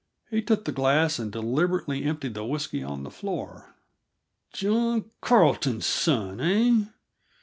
He 0.31 0.41
took 0.41 0.65
the 0.65 0.71
glass 0.71 1.19
and 1.19 1.31
deliberately 1.31 2.05
emptied 2.05 2.33
the 2.33 2.43
whisky 2.43 2.81
on 2.81 3.03
the 3.03 3.11
floor. 3.11 3.75
"John 4.51 5.11
Carleton's 5.21 5.85
son, 5.85 6.41
eh? 6.41 6.87